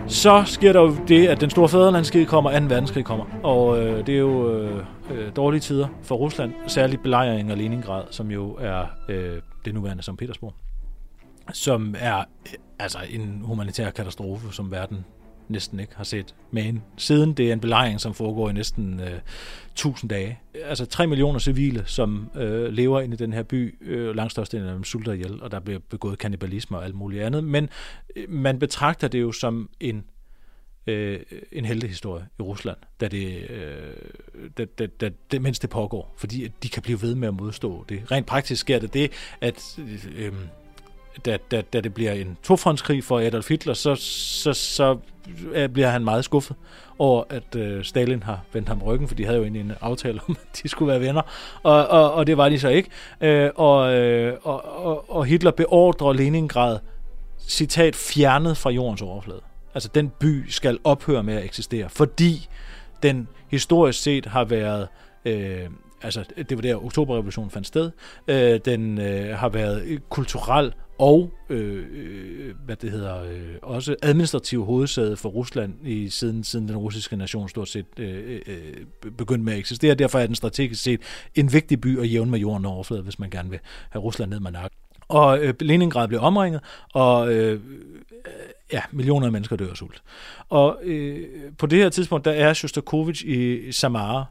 Så 0.08 0.42
sker 0.46 0.72
der 0.72 0.80
jo 0.80 0.96
det, 1.08 1.26
at 1.26 1.40
den 1.40 1.50
store 1.50 1.68
fædrelandskrig 1.68 2.26
kommer, 2.26 2.60
2. 2.60 2.66
verdenskrig 2.68 3.04
kommer. 3.04 3.24
Og 3.42 3.78
øh, 3.78 4.06
det 4.06 4.14
er 4.14 4.18
jo 4.18 4.52
øh, 4.52 4.84
øh, 5.10 5.36
dårlige 5.36 5.60
tider 5.60 5.88
for 6.02 6.16
Rusland, 6.16 6.52
særligt 6.66 7.02
belejringen 7.02 7.50
af 7.50 7.58
Leningrad, 7.58 8.04
som 8.10 8.30
jo 8.30 8.56
er 8.60 8.86
øh, 9.08 9.42
det 9.64 9.74
nuværende 9.74 10.02
som 10.02 10.16
Petersborg, 10.16 10.54
som 11.52 11.94
er 11.98 12.18
øh, 12.18 12.24
altså 12.78 12.98
en 13.10 13.40
humanitær 13.44 13.90
katastrofe, 13.90 14.52
som 14.52 14.70
verden 14.70 15.04
næsten 15.48 15.80
ikke 15.80 15.96
har 15.96 16.04
set 16.04 16.34
men 16.50 16.82
siden 16.96 17.32
det 17.32 17.48
er 17.48 17.52
en 17.52 17.60
belejring, 17.60 18.00
som 18.00 18.14
foregår 18.14 18.50
i 18.50 18.52
næsten 18.52 19.00
øh, 19.00 19.20
1000 19.72 20.08
dage. 20.08 20.38
Altså 20.64 20.86
3 20.86 21.06
millioner 21.06 21.38
civile, 21.38 21.82
som 21.86 22.30
øh, 22.34 22.72
lever 22.72 23.00
inde 23.00 23.14
i 23.14 23.16
den 23.16 23.32
her 23.32 23.42
by, 23.42 23.78
øh, 23.80 24.16
langt 24.16 24.32
størstedelen 24.32 24.68
af 24.68 24.74
dem 24.74 24.84
sulter 24.84 25.12
ihjel, 25.12 25.42
og 25.42 25.50
der 25.50 25.60
bliver 25.60 25.80
begået 25.90 26.18
kannibalisme 26.18 26.76
og 26.76 26.84
alt 26.84 26.94
muligt 26.94 27.22
andet. 27.22 27.44
Men 27.44 27.68
øh, 28.16 28.30
man 28.30 28.58
betragter 28.58 29.08
det 29.08 29.20
jo 29.20 29.32
som 29.32 29.70
en 29.80 30.04
øh, 30.88 31.20
en 31.52 31.64
heltehistorie 31.64 32.26
i 32.38 32.42
Rusland, 32.42 32.76
da 33.00 33.08
det, 33.08 33.50
øh, 33.50 34.50
da, 34.58 34.64
da, 34.64 34.86
da, 34.86 35.10
da, 35.32 35.38
mens 35.38 35.58
det 35.58 35.70
pågår, 35.70 36.14
fordi 36.18 36.48
de 36.62 36.68
kan 36.68 36.82
blive 36.82 37.02
ved 37.02 37.14
med 37.14 37.28
at 37.28 37.34
modstå 37.34 37.84
det. 37.88 38.02
Rent 38.10 38.26
praktisk 38.26 38.60
sker 38.60 38.78
det 38.78 38.94
det, 38.94 39.12
at 39.40 39.78
øh, 40.16 40.32
da, 41.26 41.38
da, 41.50 41.60
da 41.60 41.80
det 41.80 41.94
bliver 41.94 42.12
en 42.12 42.38
tofrontskrig 42.42 43.04
for 43.04 43.18
Adolf 43.18 43.48
Hitler, 43.48 43.74
så, 43.74 43.94
så, 43.94 44.52
så 44.52 44.98
øh, 45.52 45.68
bliver 45.68 45.88
han 45.88 46.04
meget 46.04 46.24
skuffet 46.24 46.56
over, 46.98 47.24
at 47.30 47.56
øh, 47.56 47.84
Stalin 47.84 48.22
har 48.22 48.40
vendt 48.52 48.68
ham 48.68 48.82
ryggen, 48.82 49.08
for 49.08 49.14
de 49.14 49.24
havde 49.24 49.36
jo 49.36 49.42
egentlig 49.42 49.60
en 49.60 49.72
aftale 49.80 50.20
om, 50.28 50.36
at 50.50 50.60
de 50.62 50.68
skulle 50.68 50.92
være 50.92 51.00
venner, 51.00 51.22
og, 51.62 51.88
og, 51.88 52.12
og 52.12 52.26
det 52.26 52.36
var 52.36 52.48
de 52.48 52.60
så 52.60 52.68
ikke. 52.68 52.90
Øh, 53.20 53.50
og, 53.54 53.94
øh, 53.94 54.36
og, 54.42 54.84
og, 54.84 55.10
og 55.10 55.24
Hitler 55.24 55.50
beordrer 55.50 56.12
Leningrad, 56.12 56.78
citat, 57.38 57.96
fjernet 57.96 58.56
fra 58.56 58.70
jordens 58.70 59.02
overflade. 59.02 59.40
Altså, 59.78 59.90
den 59.94 60.10
by 60.20 60.48
skal 60.48 60.78
ophøre 60.84 61.22
med 61.22 61.34
at 61.34 61.44
eksistere, 61.44 61.88
fordi 61.88 62.48
den 63.02 63.28
historisk 63.48 64.02
set 64.02 64.26
har 64.26 64.44
været 64.44 64.88
øh, 65.24 65.70
altså 66.02 66.24
det 66.48 66.56
var 66.56 66.62
der 66.62 66.84
oktoberrevolutionen 66.84 67.50
fandt 67.50 67.66
sted, 67.66 67.90
øh, 68.28 68.60
den 68.64 69.00
øh, 69.00 69.36
har 69.36 69.48
været 69.48 69.82
øh, 69.82 69.98
kulturel 70.08 70.74
og 70.98 71.30
øh, 71.50 71.86
øh, 71.92 72.54
hvad 72.64 72.76
det 72.76 72.90
hedder, 72.90 73.22
øh, 73.22 73.54
også 73.62 73.96
administrativ 74.02 74.64
hovedsæde 74.64 75.16
for 75.16 75.28
Rusland 75.28 75.86
i 75.86 76.08
siden, 76.08 76.44
siden 76.44 76.68
den 76.68 76.76
russiske 76.76 77.16
nation 77.16 77.48
stort 77.48 77.68
set 77.68 77.86
øh, 77.98 78.40
øh, 78.46 79.10
begyndte 79.18 79.44
med 79.44 79.52
at 79.52 79.58
eksistere. 79.58 79.94
Derfor 79.94 80.18
er 80.18 80.26
den 80.26 80.34
strategisk 80.34 80.82
set 80.82 81.00
en 81.34 81.52
vigtig 81.52 81.80
by 81.80 81.98
at 81.98 82.12
jævne 82.12 82.30
med 82.30 82.38
jorden 82.38 82.66
overfladen, 82.66 83.04
hvis 83.04 83.18
man 83.18 83.30
gerne 83.30 83.50
vil 83.50 83.58
have 83.90 84.02
Rusland 84.02 84.30
ned 84.30 84.40
med 84.40 84.50
nakken. 84.50 84.78
Og 85.08 85.38
øh, 85.38 85.54
Leningrad 85.60 86.08
blev 86.08 86.20
omringet, 86.20 86.60
og 86.92 87.34
øh, 87.34 87.52
øh, 87.52 87.60
ja, 88.72 88.80
millioner 88.92 89.26
af 89.26 89.32
mennesker 89.32 89.56
dør 89.56 89.70
af 89.70 89.76
sult. 89.76 90.02
Og 90.48 90.78
øh, 90.82 91.26
på 91.58 91.66
det 91.66 91.78
her 91.78 91.88
tidspunkt, 91.88 92.24
der 92.24 92.32
er 92.32 92.52
Shostakovich 92.52 93.24
i 93.26 93.72
Samara, 93.72 94.24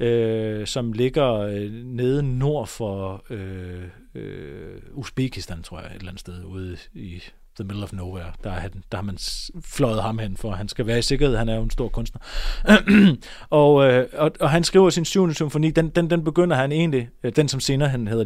øh, 0.00 0.66
som 0.66 0.92
ligger 0.92 1.32
øh, 1.32 1.72
nede 1.72 2.38
nord 2.38 2.66
for 2.66 3.24
øh, 3.30 3.82
øh, 4.14 4.80
Uzbekistan, 4.92 5.62
tror 5.62 5.80
jeg, 5.80 5.86
et 5.86 5.94
eller 5.94 6.08
andet 6.08 6.20
sted 6.20 6.44
ude 6.44 6.76
i 6.94 7.22
the 7.56 7.64
middle 7.64 7.84
of 7.84 7.92
nowhere. 7.92 8.32
Der, 8.44 8.50
er, 8.50 8.68
der 8.92 8.98
har 8.98 9.02
man 9.02 9.18
fløjet 9.64 10.02
ham 10.02 10.18
hen, 10.18 10.36
for 10.36 10.50
han 10.50 10.68
skal 10.68 10.86
være 10.86 10.98
i 10.98 11.02
sikkerhed. 11.02 11.36
Han 11.36 11.48
er 11.48 11.56
jo 11.56 11.62
en 11.62 11.70
stor 11.70 11.88
kunstner. 11.88 12.20
og, 13.50 13.84
øh, 13.84 14.06
og, 14.12 14.32
og 14.40 14.50
han 14.50 14.64
skriver 14.64 14.90
sin 14.90 15.04
syvende 15.04 15.34
symfoni, 15.34 15.70
den, 15.70 15.88
den, 15.88 16.10
den 16.10 16.24
begynder 16.24 16.56
han 16.56 16.72
egentlig, 16.72 17.08
øh, 17.22 17.32
den 17.36 17.48
som 17.48 17.60
senere 17.60 17.88
han 17.88 18.06
hedder 18.06 18.24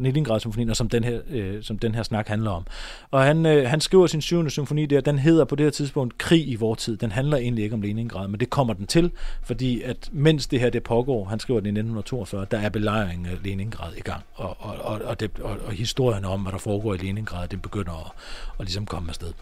Leningrad 0.00 0.40
symfoni, 0.40 0.68
og 0.70 0.76
som 0.76 0.88
den, 0.88 1.04
her, 1.04 1.20
øh, 1.30 1.62
som 1.62 1.78
den 1.78 1.94
her 1.94 2.02
snak 2.02 2.28
handler 2.28 2.50
om. 2.50 2.66
Og 3.10 3.22
han, 3.22 3.46
øh, 3.46 3.68
han 3.68 3.80
skriver 3.80 4.06
sin 4.06 4.22
syvende 4.22 4.50
symfoni 4.50 4.86
der, 4.86 5.00
den 5.00 5.18
hedder 5.18 5.44
på 5.44 5.56
det 5.56 5.66
her 5.66 5.70
tidspunkt 5.70 6.18
Krig 6.18 6.48
i 6.48 6.54
vor 6.54 6.74
tid. 6.74 6.96
Den 6.96 7.12
handler 7.12 7.36
egentlig 7.36 7.64
ikke 7.64 7.74
om 7.74 7.82
Leningrad, 7.82 8.28
men 8.28 8.40
det 8.40 8.50
kommer 8.50 8.74
den 8.74 8.86
til, 8.86 9.10
fordi 9.42 9.82
at 9.82 10.10
mens 10.12 10.46
det 10.46 10.60
her 10.60 10.70
det 10.70 10.82
pågår, 10.82 11.24
han 11.24 11.40
skriver 11.40 11.60
det 11.60 11.66
i 11.66 11.70
1942, 11.70 12.46
der 12.50 12.58
er 12.58 12.68
belejringen 12.68 13.26
af 13.26 13.42
Leningrad 13.44 13.92
i 13.96 14.00
gang, 14.00 14.22
og, 14.34 14.56
og, 14.58 14.74
og, 14.80 15.00
og, 15.04 15.20
det, 15.20 15.30
og, 15.40 15.56
og 15.66 15.72
historien 15.72 16.24
om, 16.24 16.40
hvad 16.40 16.52
der 16.52 16.58
foregår 16.58 16.94
i 16.94 16.96
Leningrad, 16.96 17.48
det 17.48 17.62
begynder 17.62 18.14
at, 18.58 18.59
og 18.60 18.64
ligesom 18.64 18.86
komme 18.86 19.08
afsted. 19.08 19.32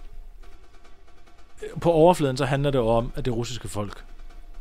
På 1.81 1.93
overfladen 1.93 2.37
så 2.37 2.45
handler 2.45 2.71
det 2.71 2.81
om, 2.81 3.13
at 3.15 3.25
det 3.25 3.35
russiske 3.35 3.69
folk 3.69 4.05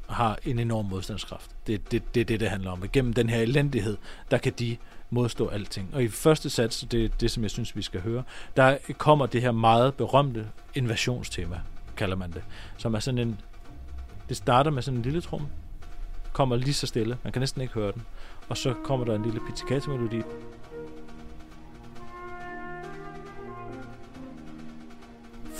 har 0.09 0.39
en 0.43 0.59
enorm 0.59 0.85
modstandskraft. 0.85 1.51
Det 1.67 1.75
er 1.75 1.79
det, 1.91 2.15
det, 2.15 2.27
det, 2.27 2.39
det 2.39 2.49
handler 2.49 2.71
om. 2.71 2.81
Og 2.81 2.91
gennem 2.91 3.13
den 3.13 3.29
her 3.29 3.41
elendighed, 3.41 3.97
der 4.31 4.37
kan 4.37 4.53
de 4.59 4.77
modstå 5.09 5.47
alting. 5.47 5.89
Og 5.93 6.03
i 6.03 6.07
første 6.07 6.49
sats, 6.49 6.85
det 6.91 7.05
er 7.05 7.09
det, 7.09 7.31
som 7.31 7.43
jeg 7.43 7.51
synes, 7.51 7.75
vi 7.75 7.81
skal 7.81 8.01
høre, 8.01 8.23
der 8.55 8.77
kommer 8.97 9.25
det 9.25 9.41
her 9.41 9.51
meget 9.51 9.93
berømte 9.93 10.47
invasionstema, 10.75 11.59
kalder 11.97 12.15
man 12.15 12.31
det, 12.31 12.43
som 12.77 12.93
er 12.93 12.99
sådan 12.99 13.17
en... 13.17 13.39
Det 14.29 14.37
starter 14.37 14.71
med 14.71 14.81
sådan 14.81 14.97
en 14.97 15.03
lille 15.03 15.21
trum, 15.21 15.47
kommer 16.33 16.55
lige 16.55 16.73
så 16.73 16.87
stille, 16.87 17.17
man 17.23 17.33
kan 17.33 17.39
næsten 17.39 17.61
ikke 17.61 17.73
høre 17.73 17.91
den, 17.91 18.01
og 18.49 18.57
så 18.57 18.73
kommer 18.83 19.05
der 19.05 19.15
en 19.15 19.23
lille 19.23 19.39
pizzicato-melodi, 19.49 20.21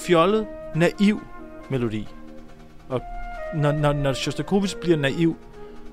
fjollet, 0.08 0.48
naiv 0.76 1.22
melodi. 1.70 2.08
Og 2.90 3.02
når, 3.56 3.72
når, 3.72 3.94
når 3.94 4.14
Shostakovich 4.14 4.78
bliver 4.78 4.98
naiv, 4.98 5.38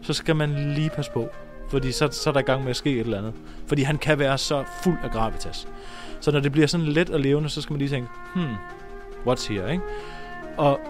så 0.02 0.12
skal 0.12 0.36
man 0.36 0.74
lige 0.74 0.90
passe 0.90 1.12
på. 1.12 1.28
Fordi 1.68 1.92
så, 1.92 2.08
så 2.12 2.30
er 2.30 2.32
der 2.32 2.40
i 2.40 2.44
gang 2.44 2.62
med 2.62 2.70
at 2.70 2.76
ske 2.76 2.92
et 2.92 3.00
eller 3.00 3.18
andet. 3.18 3.34
Fordi 3.66 3.82
han 3.82 3.98
kan 3.98 4.18
være 4.18 4.38
så 4.38 4.64
fuld 4.82 4.98
af 5.04 5.10
gravitas. 5.10 5.68
Så 6.20 6.32
når 6.32 6.40
det 6.40 6.52
bliver 6.52 6.66
sådan 6.66 6.86
let 6.86 7.10
og 7.10 7.20
levende, 7.20 7.48
så 7.48 7.62
skal 7.62 7.72
man 7.72 7.78
lige 7.78 7.88
tænke, 7.88 8.08
hmm, 8.34 8.54
what's 9.26 9.52
here, 9.52 9.72
ikke? 9.72 9.84
Og 10.56 10.80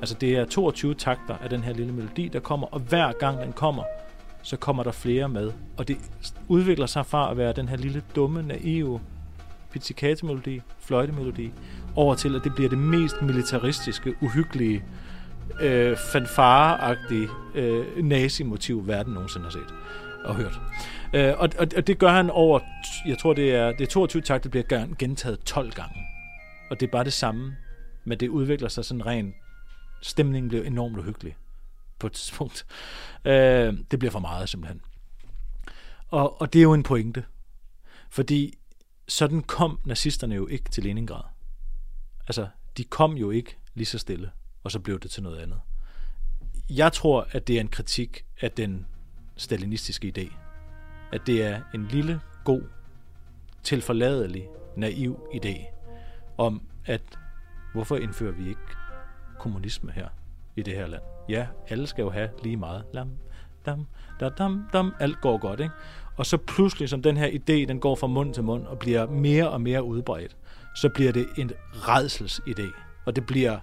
altså 0.00 0.14
det 0.14 0.36
er 0.36 0.44
22 0.44 0.94
takter 0.94 1.36
af 1.42 1.50
den 1.50 1.62
her 1.64 1.72
lille 1.72 1.92
melodi, 1.92 2.28
der 2.28 2.40
kommer, 2.40 2.66
og 2.66 2.80
hver 2.80 3.12
gang 3.12 3.40
den 3.40 3.52
kommer, 3.52 3.82
så 4.42 4.56
kommer 4.56 4.82
der 4.82 4.92
flere 4.92 5.28
med. 5.28 5.52
Og 5.76 5.88
det 5.88 5.98
udvikler 6.48 6.86
sig 6.86 7.06
fra 7.06 7.30
at 7.30 7.36
være 7.36 7.52
den 7.52 7.68
her 7.68 7.76
lille 7.76 8.02
dumme, 8.16 8.42
naive 8.42 9.00
pizzicato-melodi, 9.70 10.60
fløjtemelodi, 10.80 11.52
over 11.98 12.14
til, 12.14 12.36
at 12.36 12.44
det 12.44 12.54
bliver 12.54 12.68
det 12.68 12.78
mest 12.78 13.22
militaristiske, 13.22 14.14
uhyggelige, 14.20 14.84
øh, 15.60 15.96
fanfareagtige 16.12 17.28
øh, 17.54 18.04
nazi-motiv, 18.04 18.86
verden 18.86 19.14
nogensinde 19.14 19.44
har 19.44 19.50
set 19.50 19.74
og 20.24 20.36
hørt. 20.36 20.60
Øh, 21.14 21.34
og, 21.38 21.48
og, 21.58 21.66
og 21.76 21.86
det 21.86 21.98
gør 21.98 22.08
han 22.08 22.30
over, 22.30 22.60
jeg 23.06 23.18
tror 23.18 23.32
det 23.32 23.54
er, 23.54 23.72
det 23.72 23.80
er 23.80 23.86
22 23.86 24.22
takt, 24.22 24.44
det 24.44 24.50
bliver 24.50 24.86
gentaget 24.98 25.40
12 25.40 25.72
gange. 25.72 26.00
Og 26.70 26.80
det 26.80 26.86
er 26.86 26.90
bare 26.90 27.04
det 27.04 27.12
samme, 27.12 27.56
men 28.04 28.20
det 28.20 28.28
udvikler 28.28 28.68
sig 28.68 28.84
sådan 28.84 29.06
rent, 29.06 29.34
stemningen 30.02 30.48
bliver 30.48 30.64
enormt 30.64 30.98
uhyggelig 30.98 31.36
på 31.98 32.06
et 32.06 32.12
tidspunkt. 32.12 32.66
Øh, 33.24 33.74
det 33.90 33.98
bliver 33.98 34.12
for 34.12 34.18
meget 34.18 34.48
simpelthen. 34.48 34.80
Og, 36.08 36.40
og 36.40 36.52
det 36.52 36.58
er 36.58 36.62
jo 36.62 36.74
en 36.74 36.82
pointe, 36.82 37.24
fordi 38.10 38.58
sådan 39.08 39.42
kom 39.42 39.78
nazisterne 39.84 40.34
jo 40.34 40.46
ikke 40.46 40.70
til 40.70 40.82
Leningrad. 40.82 41.22
Altså, 42.28 42.48
de 42.76 42.84
kom 42.84 43.12
jo 43.12 43.30
ikke 43.30 43.56
lige 43.74 43.86
så 43.86 43.98
stille, 43.98 44.30
og 44.64 44.70
så 44.70 44.80
blev 44.80 45.00
det 45.00 45.10
til 45.10 45.22
noget 45.22 45.38
andet. 45.38 45.60
Jeg 46.70 46.92
tror, 46.92 47.26
at 47.30 47.48
det 47.48 47.56
er 47.56 47.60
en 47.60 47.68
kritik 47.68 48.24
af 48.40 48.50
den 48.50 48.86
stalinistiske 49.36 50.12
idé. 50.18 50.34
At 51.12 51.20
det 51.26 51.44
er 51.44 51.60
en 51.74 51.88
lille, 51.88 52.20
god, 52.44 52.62
tilforladelig, 53.62 54.48
naiv 54.76 55.28
idé 55.34 55.66
om, 56.38 56.62
at 56.86 57.02
hvorfor 57.72 57.96
indfører 57.96 58.32
vi 58.32 58.48
ikke 58.48 58.60
kommunisme 59.38 59.92
her 59.92 60.08
i 60.56 60.62
det 60.62 60.74
her 60.74 60.86
land? 60.86 61.02
Ja, 61.28 61.46
alle 61.68 61.86
skal 61.86 62.02
jo 62.02 62.10
have 62.10 62.28
lige 62.42 62.56
meget. 62.56 62.84
Lam, 62.94 63.10
dam, 63.66 63.86
da, 64.20 64.28
dam, 64.28 64.68
dam. 64.72 64.94
Alt 65.00 65.20
går 65.20 65.38
godt, 65.38 65.60
ikke? 65.60 65.74
Og 66.16 66.26
så 66.26 66.36
pludselig, 66.36 66.88
som 66.88 67.02
den 67.02 67.16
her 67.16 67.28
idé, 67.28 67.68
den 67.68 67.80
går 67.80 67.94
fra 67.94 68.06
mund 68.06 68.34
til 68.34 68.44
mund 68.44 68.66
og 68.66 68.78
bliver 68.78 69.06
mere 69.06 69.50
og 69.50 69.60
mere 69.60 69.82
udbredt, 69.82 70.36
så 70.80 70.88
bliver 70.88 71.12
det 71.12 71.28
en 71.36 71.50
redselsidé. 71.74 72.72
Og 73.06 73.16
det 73.16 73.26
bliver 73.26 73.58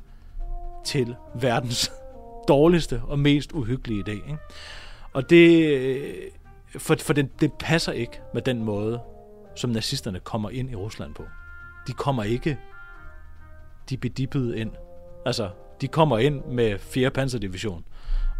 til 0.85 1.15
verdens 1.41 1.91
dårligste 2.47 3.01
og 3.07 3.19
mest 3.19 3.51
uhyggelige 3.51 4.03
idé. 4.07 4.11
Ikke? 4.11 4.37
Og 5.13 5.29
det, 5.29 5.67
øh, 5.67 6.13
for, 6.77 6.95
for 7.01 7.13
det, 7.13 7.41
det 7.41 7.53
passer 7.53 7.91
ikke 7.91 8.21
med 8.33 8.41
den 8.41 8.63
måde, 8.63 8.99
som 9.55 9.69
nazisterne 9.69 10.19
kommer 10.19 10.49
ind 10.49 10.71
i 10.71 10.75
Rusland 10.75 11.13
på. 11.13 11.23
De 11.87 11.93
kommer 11.93 12.23
ikke 12.23 12.57
de 13.89 13.97
bedippede 13.97 14.57
ind. 14.57 14.71
Altså, 15.25 15.49
de 15.81 15.87
kommer 15.87 16.17
ind 16.17 16.45
med 16.45 16.79
4. 16.79 17.09
panserdivision, 17.09 17.85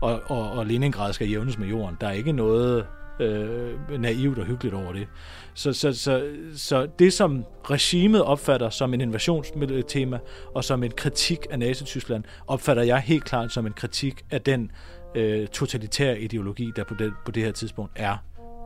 og, 0.02 0.22
og, 0.26 0.52
og 0.52 0.66
Leningrad 0.66 1.14
skal 1.14 1.30
jævnes 1.30 1.58
med 1.58 1.68
jorden. 1.68 1.98
Der 2.02 2.08
er 2.08 2.12
ikke 2.12 2.32
noget 2.32 2.88
øh, 3.20 4.00
naivt 4.00 4.40
og 4.40 4.46
hyggeligt 4.46 4.76
over 4.76 4.94
det. 4.94 5.08
Så, 5.54 5.74
så, 5.74 5.94
så, 5.94 6.34
så 6.56 6.88
det, 7.00 7.14
som 7.14 7.46
regimet 7.64 8.24
opfatter 8.24 8.70
som 8.70 8.94
en 8.94 9.02
invasionstema 9.02 10.20
og 10.56 10.64
som 10.64 10.84
en 10.84 10.92
kritik 10.92 11.40
af 11.50 11.60
Nazi-Tyskland, 11.60 12.24
opfatter 12.48 12.84
jeg 12.84 13.00
helt 13.00 13.26
klart 13.26 13.52
som 13.52 13.66
en 13.66 13.74
kritik 13.74 14.26
af 14.32 14.42
den 14.42 14.72
øh, 15.16 15.48
totalitære 15.48 16.20
ideologi, 16.20 16.72
der 16.76 16.84
på 16.84 16.94
det, 16.94 17.14
på 17.26 17.32
det 17.32 17.44
her 17.44 17.52
tidspunkt 17.52 17.92
er 17.96 18.18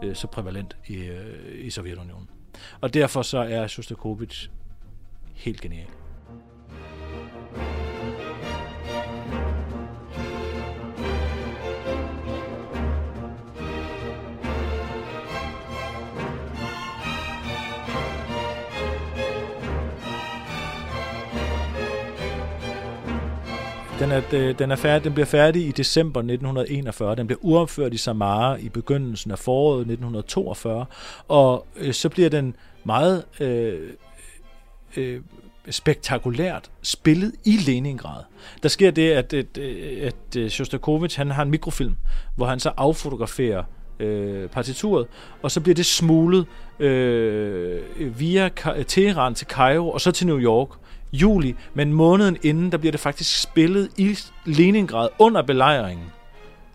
øh, 0.04 0.16
så 0.16 0.28
prævalent 0.28 0.78
i, 0.88 0.96
øh, 0.96 1.66
i 1.66 1.70
Sovjetunionen. 1.70 2.30
Og 2.82 2.94
derfor 2.94 3.22
så 3.22 3.38
er 3.38 3.68
Shostakovich 3.68 4.50
helt 5.36 5.62
genial. 5.62 5.99
Den, 24.00 24.12
er, 24.12 24.22
øh, 24.34 24.60
den, 24.60 24.72
er 24.72 24.76
færdig, 24.76 25.04
den 25.04 25.14
bliver 25.14 25.26
færdig 25.26 25.68
i 25.68 25.72
december 25.72 26.20
1941. 26.20 27.16
Den 27.16 27.28
bliver 27.28 27.40
uopført 27.42 27.94
i 27.94 27.98
Samara 27.98 28.56
i 28.56 28.70
begyndelsen 28.70 29.32
af 29.32 29.40
foråret 29.40 29.80
1942. 29.80 30.86
Og 31.28 31.68
øh, 31.76 31.94
så 31.94 32.10
bliver 32.10 32.30
den 32.30 32.56
meget 32.84 33.24
øh, 33.40 33.90
øh, 34.98 35.22
spektakulært 35.70 36.72
spillet 36.82 37.32
i 37.46 37.58
Leningrad. 37.58 38.24
Der 38.64 38.70
sker 38.70 38.92
det, 38.92 39.12
at, 39.12 39.34
at, 39.34 39.58
øh, 39.58 39.98
at, 40.02 40.16
øh, 40.38 40.46
at 40.46 40.52
Shostakovich 40.52 41.18
han 41.18 41.32
har 41.32 41.44
en 41.44 41.52
mikrofilm, 41.52 41.96
hvor 42.36 42.46
han 42.46 42.60
så 42.60 42.72
affotograferer 42.78 43.64
øh, 44.00 44.50
partituret, 44.50 45.08
og 45.42 45.52
så 45.52 45.62
bliver 45.62 45.76
det 45.76 45.86
smuglet 45.86 46.46
øh, 46.80 47.82
via 48.20 48.50
Teheran 48.88 49.36
til 49.36 49.48
Cairo, 49.48 49.90
og 49.90 50.02
så 50.02 50.12
til 50.12 50.28
New 50.28 50.40
York 50.40 50.70
juli, 51.14 51.56
men 51.74 51.94
måneden 51.94 52.38
inden, 52.44 52.72
der 52.72 52.78
bliver 52.78 52.92
det 52.92 53.00
faktisk 53.00 53.42
spillet 53.42 53.90
i 53.98 54.18
Leningrad 54.46 55.10
under 55.20 55.42
belejringen. 55.42 56.06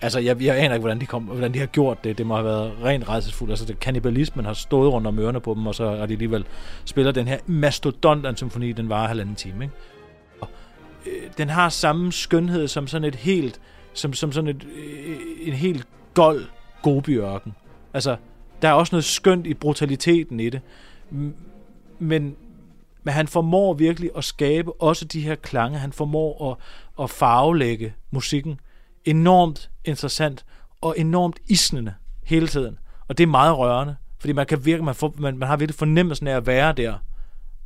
Altså, 0.00 0.18
jeg, 0.18 0.42
jeg 0.42 0.58
aner 0.58 0.74
ikke, 0.74 0.80
hvordan 0.80 1.00
de, 1.00 1.06
kom, 1.06 1.22
hvordan 1.22 1.54
de 1.54 1.58
har 1.58 1.66
gjort 1.66 2.04
det. 2.04 2.18
Det 2.18 2.26
må 2.26 2.34
have 2.34 2.44
været 2.44 2.72
rent 2.84 3.08
rejsesfuldt. 3.08 3.52
Altså, 3.52 3.64
det, 3.64 3.80
kannibalismen 3.80 4.44
har 4.44 4.52
stået 4.52 4.92
rundt 4.92 5.06
om 5.06 5.18
ørerne 5.18 5.40
på 5.40 5.54
dem, 5.54 5.66
og 5.66 5.74
så 5.74 5.90
har 5.90 6.06
de 6.06 6.12
alligevel 6.12 6.44
spillet 6.84 7.14
den 7.14 7.28
her 7.28 7.38
mastodont 7.46 8.26
en 8.26 8.36
symfoni, 8.36 8.72
den 8.72 8.88
varer 8.88 9.08
halvanden 9.08 9.34
time. 9.34 9.64
Ikke? 9.64 9.74
Og, 10.40 10.48
øh, 11.06 11.30
den 11.38 11.48
har 11.48 11.68
samme 11.68 12.12
skønhed 12.12 12.68
som 12.68 12.86
sådan 12.86 13.08
et 13.08 13.14
helt, 13.14 13.60
som, 13.92 14.12
som 14.12 14.32
sådan 14.32 14.50
et, 14.50 14.66
øh, 14.76 15.16
en 15.40 15.52
helt 15.52 15.86
gold 16.14 16.44
gobiørken. 16.82 17.54
Altså, 17.94 18.16
der 18.62 18.68
er 18.68 18.72
også 18.72 18.94
noget 18.94 19.04
skønt 19.04 19.46
i 19.46 19.54
brutaliteten 19.54 20.40
i 20.40 20.50
det. 20.50 20.60
Men 21.98 22.36
men 23.04 23.14
han 23.14 23.28
formår 23.28 23.74
virkelig 23.74 24.10
at 24.16 24.24
skabe 24.24 24.82
også 24.82 25.04
de 25.04 25.20
her 25.20 25.34
klange. 25.34 25.78
Han 25.78 25.92
formår 25.92 26.50
at, 26.50 26.56
at 27.04 27.10
farvelægge 27.10 27.94
musikken 28.10 28.60
enormt 29.04 29.70
interessant 29.84 30.44
og 30.80 30.94
enormt 30.98 31.38
isnende 31.48 31.94
hele 32.24 32.48
tiden. 32.48 32.78
Og 33.08 33.18
det 33.18 33.24
er 33.24 33.28
meget 33.28 33.58
rørende, 33.58 33.96
fordi 34.18 34.32
man 34.32 34.46
kan 34.46 34.64
virke, 34.64 34.82
man, 34.82 34.94
får, 34.94 35.14
man, 35.18 35.38
man 35.38 35.48
har 35.48 35.56
virkelig 35.56 35.78
fornemmelsen 35.78 36.26
af 36.26 36.36
at 36.36 36.46
være 36.46 36.72
der, 36.72 36.94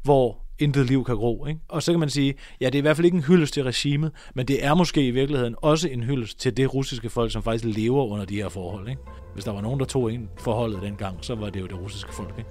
hvor 0.02 0.38
intet 0.58 0.86
liv 0.86 1.04
kan 1.04 1.16
gro. 1.16 1.46
Ikke? 1.46 1.60
Og 1.68 1.82
så 1.82 1.92
kan 1.92 2.00
man 2.00 2.10
sige, 2.10 2.34
ja, 2.60 2.66
det 2.66 2.74
er 2.74 2.78
i 2.78 2.80
hvert 2.80 2.96
fald 2.96 3.04
ikke 3.04 3.16
en 3.16 3.22
hyldest 3.24 3.54
til 3.54 3.64
regimet, 3.64 4.12
men 4.34 4.48
det 4.48 4.64
er 4.64 4.74
måske 4.74 5.06
i 5.06 5.10
virkeligheden 5.10 5.54
også 5.58 5.88
en 5.88 6.02
hyldest 6.02 6.40
til 6.40 6.56
det 6.56 6.74
russiske 6.74 7.10
folk, 7.10 7.32
som 7.32 7.42
faktisk 7.42 7.64
lever 7.64 8.04
under 8.04 8.24
de 8.24 8.36
her 8.36 8.48
forhold. 8.48 8.88
Ikke? 8.88 9.02
Hvis 9.34 9.44
der 9.44 9.52
var 9.52 9.60
nogen, 9.60 9.80
der 9.80 9.86
tog 9.86 10.12
ind 10.12 10.28
forholdet 10.38 10.82
dengang, 10.82 11.18
så 11.20 11.34
var 11.34 11.50
det 11.50 11.60
jo 11.60 11.66
det 11.66 11.80
russiske 11.80 12.14
folk. 12.14 12.34
Ikke? 12.38 12.50